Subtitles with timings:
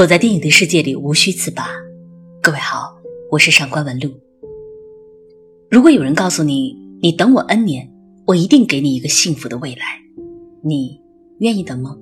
[0.00, 1.68] 躲在电影的世界里，无需自拔。
[2.40, 2.96] 各位好，
[3.30, 4.10] 我是上官文露。
[5.70, 7.92] 如果有人告诉你，你等我 N 年，
[8.24, 10.00] 我一定给你一个幸福的未来，
[10.64, 10.98] 你
[11.40, 11.98] 愿意等吗？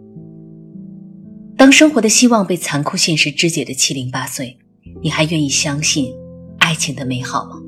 [1.57, 4.57] 当生活的希望被残酷现实肢解的七零八碎，
[5.03, 6.15] 你还愿意相信
[6.61, 7.61] 爱情的美好吗？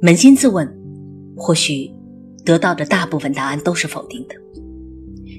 [0.00, 0.72] 扪心自问，
[1.36, 1.92] 或许
[2.44, 4.36] 得到的大部分答案都是否定的。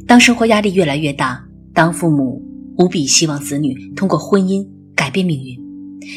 [0.05, 1.41] 当生活压力越来越大，
[1.73, 2.43] 当父母。
[2.77, 5.59] 无比希望子女通过婚姻改变命运。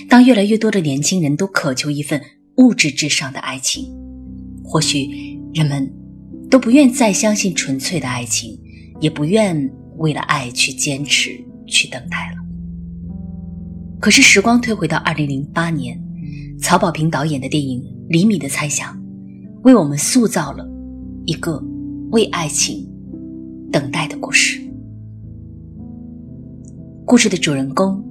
[0.09, 2.21] 当越来越多的年轻人都渴求一份
[2.57, 3.93] 物质至上的爱情，
[4.65, 5.93] 或许人们
[6.51, 8.59] 都不愿再相信纯粹的爱情，
[9.01, 11.31] 也不愿为了爱去坚持、
[11.67, 12.37] 去等待了。
[14.01, 16.01] 可是时光推回到二零零八年，
[16.59, 18.95] 曹保平导演的电影《厘米的猜想》，
[19.63, 20.67] 为我们塑造了
[21.27, 21.63] 一个
[22.11, 22.87] 为爱情
[23.71, 24.61] 等待的故事。
[27.07, 28.03] 故事的主人公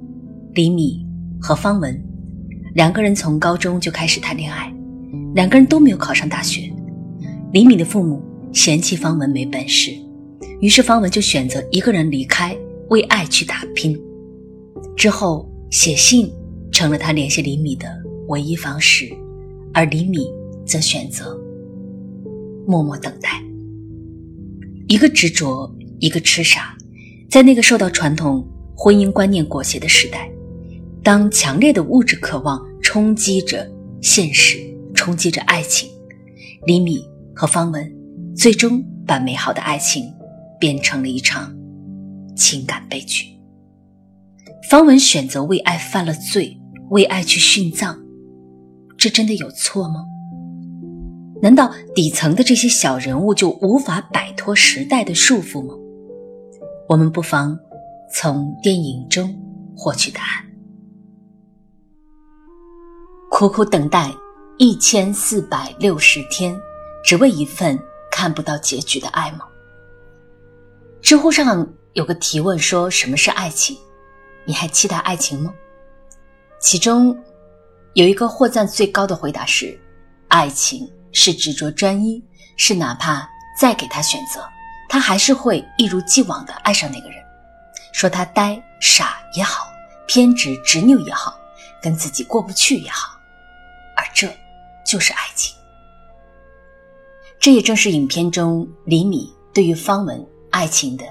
[0.54, 1.04] 李米
[1.38, 2.02] 和方文
[2.74, 4.74] 两个人从高中就开始谈恋爱，
[5.34, 6.72] 两个人都没有考上大学。
[7.52, 8.22] 李米的父母
[8.54, 9.92] 嫌弃方文没本事，
[10.62, 12.56] 于是方文就选择一个人离开，
[12.88, 13.94] 为爱去打拼。
[14.96, 16.32] 之后写信
[16.72, 17.86] 成了他联系李米的
[18.28, 19.06] 唯一方式，
[19.74, 20.26] 而李米
[20.64, 21.38] 则选择
[22.66, 23.42] 默默等待。
[24.88, 26.74] 一个执着，一个痴傻，
[27.28, 28.42] 在那个受到传统。
[28.78, 30.30] 婚姻观念裹挟的时代，
[31.02, 33.66] 当强烈的物质渴望冲击着
[34.02, 34.58] 现实，
[34.94, 35.88] 冲击着爱情，
[36.66, 37.02] 李米
[37.34, 37.90] 和方文
[38.36, 40.12] 最终把美好的爱情
[40.60, 41.56] 变成了一场
[42.36, 43.24] 情感悲剧。
[44.68, 47.98] 方文选择为爱犯了罪，为爱去殉葬，
[48.98, 50.04] 这真的有错吗？
[51.40, 55.74] 难道底层的这些小人物就无法摆脱时代的束缚吗？
[56.90, 57.58] 我们不妨。
[58.12, 59.34] 从电影中
[59.76, 60.44] 获取答案。
[63.30, 64.10] 苦苦等待
[64.58, 66.58] 一千四百六十天，
[67.04, 67.78] 只为一份
[68.10, 69.40] 看不到结局的爱吗？
[71.02, 73.76] 知乎上有个提问说：“什么是爱情？
[74.46, 75.52] 你还期待爱情吗？”
[76.58, 77.14] 其中
[77.92, 79.78] 有一个获赞最高的回答是
[80.28, 82.24] ：“爱情是执着专一，
[82.56, 83.28] 是哪怕
[83.60, 84.40] 再给他选择，
[84.88, 87.15] 他还是会一如既往的爱上那个人。”
[87.96, 89.72] 说他呆傻也好，
[90.06, 91.34] 偏执执拗也好，
[91.80, 93.18] 跟自己过不去也好，
[93.96, 94.28] 而这
[94.84, 95.56] 就是爱情。
[97.40, 101.06] 这也正是影片中李米对于方文爱情的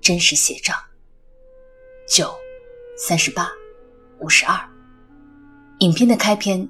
[0.00, 0.72] 真实写照。
[2.08, 2.34] 九，
[2.96, 3.46] 三十八，
[4.20, 4.58] 五十二。
[5.80, 6.66] 影片的开篇，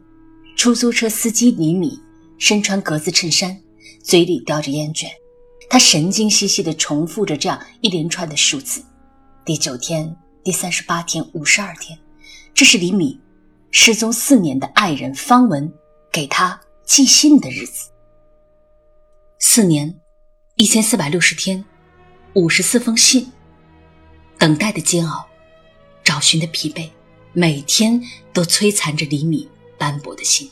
[0.57, 1.97] 出租车司机李米
[2.41, 3.57] 身穿格子衬衫，
[4.03, 5.09] 嘴里叼着烟卷，
[5.69, 8.83] 他神经兮兮地重复着这样一连串的数字。
[9.51, 11.99] 第九天、第三十八天、五十二天，
[12.55, 13.19] 这是李米
[13.73, 15.73] 失踪四年的爱人方文
[16.13, 17.91] 给他寄信的日子。
[19.41, 20.01] 四年，
[20.55, 21.65] 一千四百六十天，
[22.35, 23.33] 五十四封信，
[24.39, 25.29] 等待的煎熬，
[26.05, 26.89] 找寻的疲惫，
[27.33, 28.01] 每天
[28.33, 30.49] 都摧残着李米斑驳的心。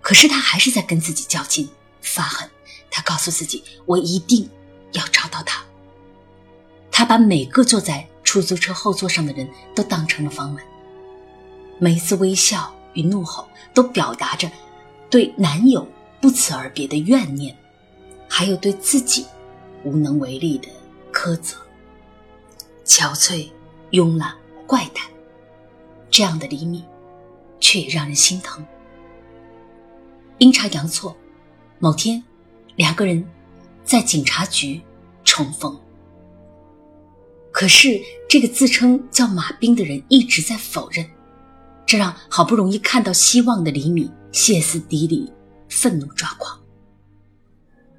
[0.00, 1.68] 可是他还是在跟自己较劲、
[2.00, 2.48] 发狠。
[2.90, 4.48] 他告诉自己：“我一定
[4.92, 5.62] 要找到他。”
[6.98, 10.64] 他把每个坐在出租车后座上的人都当成了方文，
[11.78, 14.50] 每一次微笑与怒吼都表达着
[15.10, 15.86] 对男友
[16.22, 17.54] 不辞而别的怨念，
[18.26, 19.26] 还有对自己
[19.84, 20.68] 无能为力的
[21.12, 21.58] 苛责。
[22.86, 23.46] 憔悴、
[23.90, 24.34] 慵懒、
[24.66, 25.04] 怪诞，
[26.10, 26.82] 这样的李敏，
[27.60, 28.66] 却也让人心疼。
[30.38, 31.14] 阴差阳错，
[31.78, 32.24] 某天，
[32.74, 33.22] 两个人
[33.84, 34.80] 在警察局
[35.24, 35.78] 重逢。
[37.58, 41.02] 可是，这个自称叫马兵的人一直在否认，
[41.86, 45.32] 这让好不容易看到希望的李米歇斯底里、
[45.70, 46.60] 愤怒抓狂。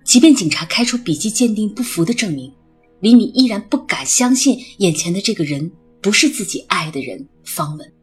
[0.04, 2.54] 即便警察开出笔迹鉴定不符的证明，
[3.00, 5.72] 李米依然不敢相信眼前的这个人
[6.04, 7.94] 不是自己爱的人方文。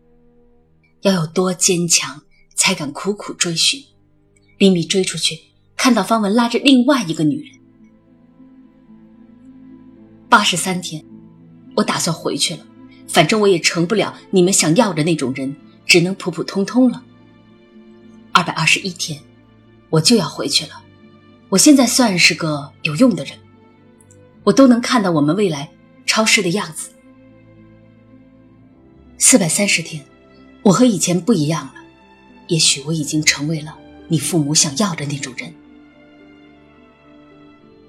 [1.02, 2.20] 要有多坚强，
[2.56, 3.80] 才敢苦苦追寻？
[4.58, 5.38] 李米追出去，
[5.76, 7.56] 看到方文拉着另外一个女人。
[10.28, 11.13] 八十三天。
[11.74, 12.64] 我打算回去了，
[13.08, 15.54] 反正我也成不了你们想要的那种人，
[15.86, 17.02] 只能普普通通了。
[18.32, 19.20] 二百二十一天，
[19.90, 20.82] 我就要回去了。
[21.48, 23.38] 我现在算是个有用的人，
[24.42, 25.70] 我都能看到我们未来
[26.06, 26.90] 超市的样子。
[29.18, 30.04] 四百三十天，
[30.62, 31.74] 我和以前不一样了，
[32.48, 33.76] 也许我已经成为了
[34.08, 35.52] 你父母想要的那种人。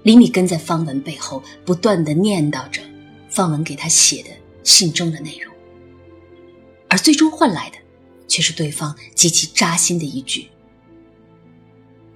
[0.02, 2.80] 李米跟在方文背后，不断的念叨着。
[3.36, 4.30] 方文给他写的
[4.64, 5.54] 信中的内容，
[6.88, 7.76] 而最终换来的
[8.26, 10.48] 却是对方极其扎心的一句：“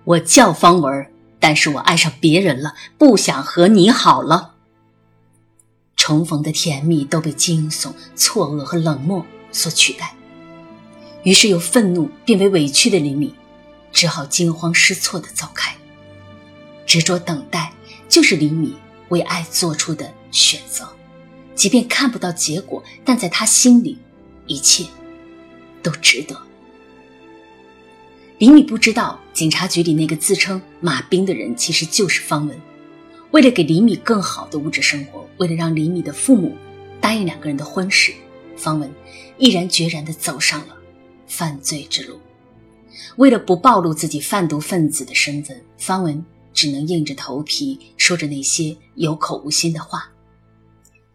[0.05, 4.55] 我叫方文，但是我爱上别人了，不想和你好了。”
[5.95, 10.15] 重逢的甜蜜都被惊悚、错愕和冷漠所取代，
[11.23, 13.35] 于是由愤怒变为委屈的李米，
[13.93, 15.77] 只好惊慌失措地走开。
[16.87, 17.75] 执着等待，
[18.09, 18.75] 就是李米
[19.11, 20.89] 为爱做出的选择。
[21.61, 23.99] 即便看不到结果，但在他心里，
[24.47, 24.87] 一切
[25.83, 26.35] 都值得。
[28.39, 32.59] 李米不知道，警察局里那个自称马兵的人其实就是方文。
[33.33, 36.57] 为了给李米更好的物质生活，为了让李米的父母
[36.99, 38.15] 答应两个人的婚事，
[38.57, 38.91] 方文
[39.37, 40.75] 毅然决然地走上了
[41.27, 42.19] 犯罪之路。
[43.17, 46.25] 为了不暴露自己贩毒分子的身份，方文
[46.55, 50.11] 只能硬着头皮说着那些有口无心的话。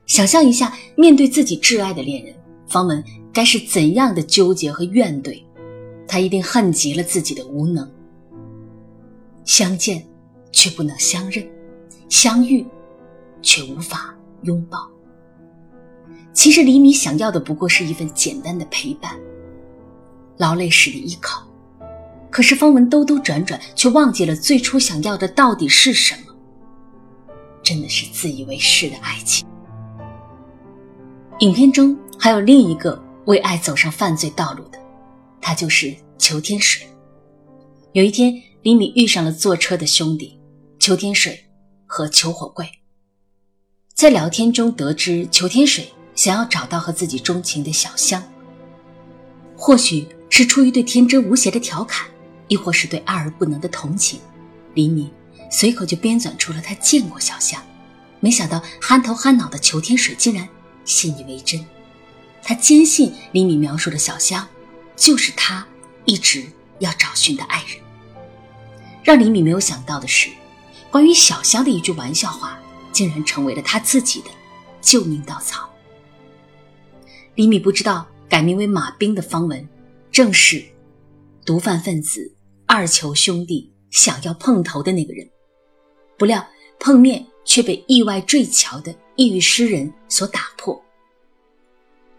[0.05, 2.35] 想象一下，面对自己挚爱的恋人，
[2.67, 3.03] 方文
[3.33, 5.41] 该是怎样的纠结和怨怼？
[6.07, 7.89] 他一定恨极了自己的无能。
[9.43, 10.05] 相见
[10.51, 11.45] 却不能相认，
[12.07, 12.65] 相遇
[13.41, 14.87] 却无法拥抱。
[16.33, 19.17] 其实李米想要的不过是一份简单的陪伴，
[20.37, 21.47] 劳累时的依靠。
[22.29, 26.35] 可是方文兜兜转转，却忘记了最初想要的到底是什么。
[27.63, 29.47] 真的是自以为是的爱情。
[31.39, 34.79] 影片中还有另一个为爱走上犯罪道路的，
[35.41, 36.87] 他就是裘天水。
[37.91, 40.39] 有一天，李米遇上了坐车的兄弟
[40.79, 41.45] 裘天水
[41.85, 42.65] 和裘火贵，
[43.93, 48.23] 在聊天中得知裘天水想要找到和自己钟情的小香。
[49.57, 52.07] 或许是出于对天真无邪的调侃，
[52.47, 54.21] 亦或是对爱而不能的同情，
[54.73, 55.11] 李米
[55.51, 57.61] 随口就编纂出了他见过小香。
[58.21, 60.47] 没想到憨头憨脑的裘天水竟然。
[60.85, 61.65] 信以为真，
[62.41, 64.47] 他坚信李米描述的小香，
[64.95, 65.67] 就是他
[66.05, 66.45] 一直
[66.79, 67.77] 要找寻的爱人。
[69.03, 70.29] 让李米没有想到的是，
[70.89, 72.59] 关于小香的一句玩笑话，
[72.91, 74.29] 竟然成为了他自己的
[74.81, 75.69] 救命稻草。
[77.35, 79.67] 李米不知道，改名为马兵的方文，
[80.11, 80.63] 正是
[81.45, 82.33] 毒贩分子
[82.65, 85.29] 二球兄弟想要碰头的那个人。
[86.17, 86.47] 不料
[86.79, 88.93] 碰面却被意外坠桥的。
[89.17, 90.83] 抑郁诗人所打破，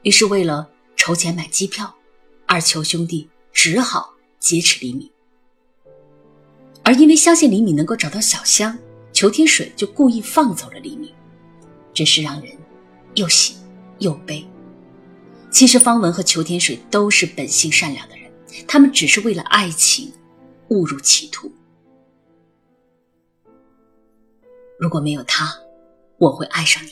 [0.00, 1.94] 于是为了筹钱买机票，
[2.46, 5.10] 二球兄弟只好劫持李敏。
[6.82, 8.78] 而因为相信李敏能够找到小香，
[9.12, 11.12] 裘天水就故意放走了李敏，
[11.92, 12.56] 真是让人
[13.14, 13.56] 又喜
[13.98, 14.42] 又悲。
[15.50, 18.32] 其实方文和裘天水都是本性善良的人，
[18.66, 20.10] 他们只是为了爱情
[20.68, 21.52] 误入歧途。
[24.78, 25.54] 如果没有他。
[26.18, 26.90] 我会爱上你，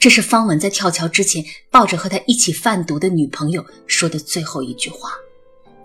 [0.00, 5.12] 这是方文在跳桥之前抱着和他一起贩毒的女朋友说的最后一句话，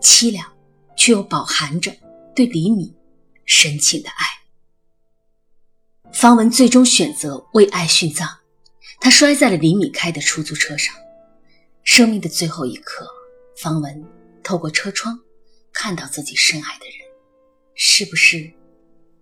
[0.01, 0.51] 凄凉，
[0.97, 1.95] 却又饱含着
[2.35, 2.95] 对李米
[3.45, 4.25] 深情的爱。
[6.11, 8.27] 方文最终选择为爱殉葬，
[8.99, 10.95] 他摔在了李米开的出租车上。
[11.83, 13.07] 生命的最后一刻，
[13.55, 14.03] 方文
[14.41, 15.19] 透过车窗
[15.71, 17.07] 看到自己深爱的人，
[17.75, 18.51] 是不是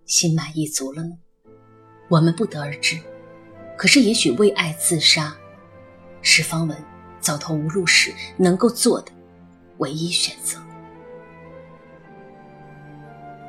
[0.06, 1.18] 心满意足了呢？
[2.10, 2.98] 我们不得而知。
[3.78, 5.34] 可是，也许为爱自杀，
[6.20, 6.76] 是方文
[7.18, 9.10] 走投无路时能够做的
[9.78, 10.58] 唯一选择。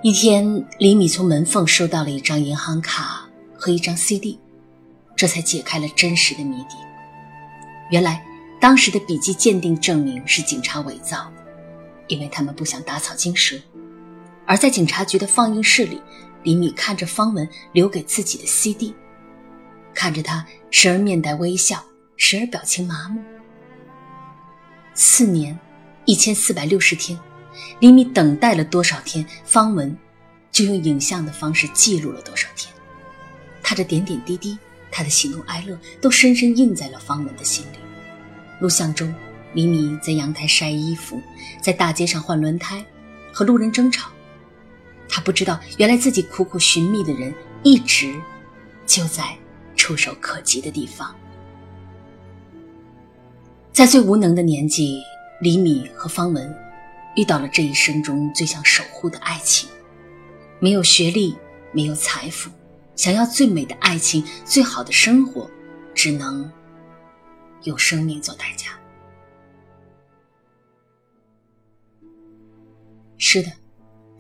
[0.03, 3.27] 一天，李米从门缝收到了一张银行卡
[3.57, 4.39] 和一张 CD，
[5.15, 6.75] 这才解开了真实的谜底。
[7.89, 8.23] 原来，
[8.59, 11.31] 当时的笔迹鉴定证明是警察伪造，
[12.07, 13.57] 因为他们不想打草惊蛇。
[14.45, 16.01] 而在警察局的放映室里，
[16.43, 18.93] 李米看着方文留给自己的 CD。
[19.93, 21.83] 看着他，时而面带微笑，
[22.17, 23.21] 时而表情麻木。
[24.93, 25.57] 四年，
[26.05, 27.19] 一千四百六十天，
[27.79, 29.25] 李米等待了多少天？
[29.43, 29.95] 方文
[30.51, 32.73] 就用影像的方式记录了多少天？
[33.61, 34.57] 他的点点滴滴，
[34.89, 37.77] 他的喜怒哀乐，都深深印在了方文的心里。
[38.59, 39.13] 录像中，
[39.53, 41.21] 李米在阳台晒衣服，
[41.61, 42.83] 在大街上换轮胎，
[43.33, 44.09] 和路人争吵。
[45.11, 48.19] 他不知道，原来自己苦苦寻觅的人，一直
[48.87, 49.37] 就在。
[49.77, 51.15] 触手可及的地方，
[53.73, 55.01] 在最无能的年纪，
[55.41, 56.55] 李米和方文
[57.15, 59.67] 遇到了这一生中最想守护的爱情。
[60.59, 61.35] 没有学历，
[61.71, 62.51] 没有财富，
[62.95, 65.49] 想要最美的爱情、最好的生活，
[65.95, 66.51] 只能
[67.63, 68.67] 用生命做代价。
[73.17, 73.51] 是的，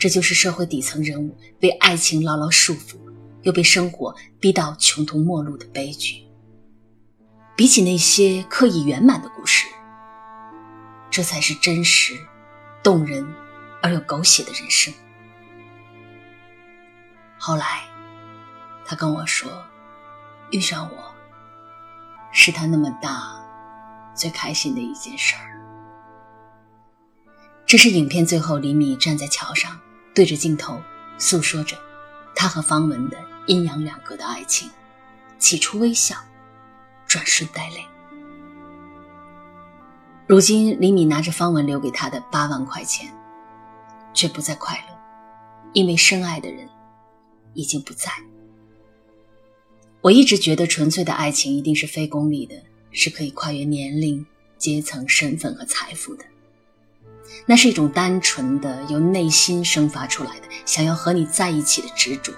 [0.01, 2.97] 这就是社会底层人物被爱情牢牢束缚。
[3.43, 6.23] 又被生活逼到穷途末路的悲剧。
[7.55, 9.65] 比起那些刻意圆满的故事，
[11.09, 12.15] 这才是真实、
[12.83, 13.27] 动人
[13.81, 14.93] 而又狗血的人生。
[17.39, 17.83] 后来，
[18.85, 19.51] 他跟我说，
[20.51, 21.11] 遇上我，
[22.31, 23.43] 是他那么大
[24.15, 25.49] 最开心的一件事儿。
[27.65, 29.79] 这是影片最后，李米站在桥上，
[30.13, 30.79] 对着镜头
[31.17, 31.77] 诉说着
[32.35, 34.69] 他和方文的阴阳两隔的爱情。
[35.39, 36.15] 起初微笑，
[37.07, 37.83] 转瞬带泪。
[40.27, 43.11] 如今，李米拿着方文留给他的八万块钱，
[44.13, 44.95] 却不再快乐，
[45.73, 46.69] 因为深爱的人
[47.55, 48.11] 已经不在。
[50.01, 52.55] 我一直觉得，纯粹的爱情一定是非功利的，
[52.91, 54.23] 是可以跨越年龄、
[54.59, 56.25] 阶层、身份和财富的。
[57.45, 62.31] 那是一种单纯的、由内心生发出来的想要和你在一起的执着。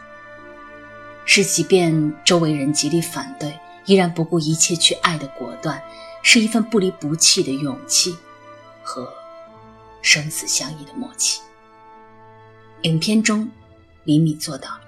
[1.25, 5.81] 是，即便周围人极力反对，依然不顾一切去爱的果断，
[6.21, 8.17] 是一份不离不弃的勇气
[8.83, 9.11] 和
[10.01, 11.41] 生死相依的默契。
[12.81, 13.49] 影片中，
[14.03, 14.81] 李米做到了，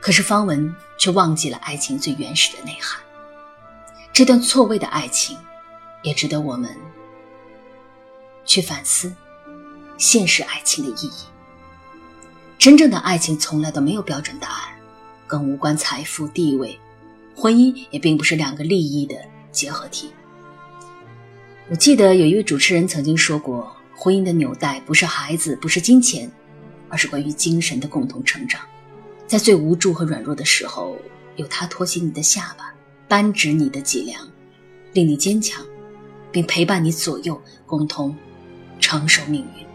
[0.00, 3.00] 可是方文却忘记了爱情最原始的内涵。
[4.12, 5.38] 这段错位的爱情，
[6.02, 6.76] 也值得我们
[8.46, 9.12] 去反思
[9.98, 11.24] 现实爱情的意义。
[12.58, 14.72] 真正的爱情从来都没有标准答案。
[15.28, 16.78] 更无关财富地位，
[17.34, 19.16] 婚姻也并不是两个利益的
[19.50, 20.12] 结合体。
[21.68, 26.30] 我记得有一位主持人曾经说过，婚姻的纽带不是孩子，不是金钱，
[26.88, 28.60] 而是关于精神的共同成长。
[29.26, 30.96] 在最无助和软弱的时候，
[31.34, 32.72] 有他托起你的下巴，
[33.08, 34.30] 扳直你的脊梁，
[34.92, 35.66] 令你坚强，
[36.30, 38.16] 并陪伴你左右，共同
[38.86, 39.66] 承受命运。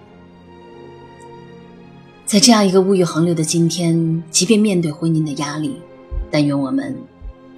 [2.25, 5.81] 在这样一个物欲横流的今天，即便面对婚姻的压力，
[6.31, 6.97] 但愿我们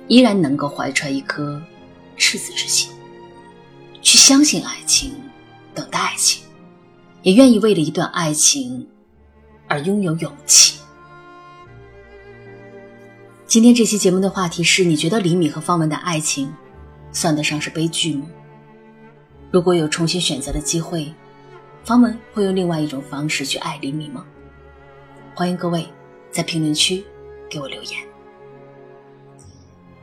[0.08, 1.62] 依然能够怀揣一颗
[2.18, 2.90] 赤子之心，
[4.02, 5.12] 去相信爱情，
[5.76, 6.42] 等待爱情，
[7.22, 8.88] 也愿意为了一段爱情
[9.68, 10.80] 而拥有勇气。
[13.46, 16.52] 今天这期节目的话题是：你觉得李米和方文的爱情
[17.12, 18.26] 算得上是悲剧吗？
[19.52, 21.14] 如果有重新选择的机会，
[21.86, 24.26] 方文会用另外一种方式去爱李米吗？
[25.36, 25.86] 欢迎各位
[26.32, 27.04] 在评论区
[27.50, 28.00] 给我留言。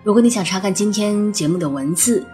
[0.03, 2.27] 如果你想查看今天节目的文字，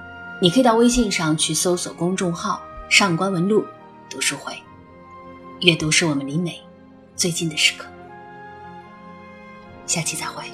[0.42, 2.60] 你可以到微信上去搜索公众号
[2.90, 3.64] “上官文录
[4.10, 4.52] 读书会”。
[5.62, 6.60] 阅读是我们离美
[7.14, 7.86] 最近的时刻。
[9.86, 10.44] 下期再会。